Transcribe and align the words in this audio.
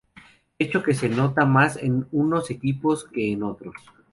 Hecho 0.57 0.81
que 0.81 0.95
se 0.95 1.09
nota 1.09 1.45
más 1.45 1.77
en 1.77 2.07
unos 2.11 2.49
equipos 2.49 3.03
que 3.05 3.31
en 3.33 3.43
otros. 3.43 3.75